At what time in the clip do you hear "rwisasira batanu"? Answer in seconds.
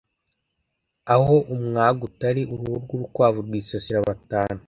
3.47-4.59